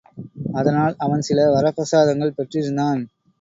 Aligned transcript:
அதனால் 0.53 0.95
அவன் 0.97 1.21
சில 1.21 1.45
வரப்பிரசாதங்கள் 1.51 2.35
பெற்றிருந்தான். 2.37 3.03